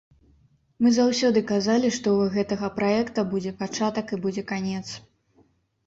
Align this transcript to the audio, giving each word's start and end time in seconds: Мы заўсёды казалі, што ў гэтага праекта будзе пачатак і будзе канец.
Мы 0.85 0.91
заўсёды 0.95 1.43
казалі, 1.51 1.93
што 1.99 2.07
ў 2.15 2.33
гэтага 2.39 2.73
праекта 2.81 3.27
будзе 3.37 3.55
пачатак 3.63 4.07
і 4.19 4.23
будзе 4.29 4.49
канец. 4.55 4.87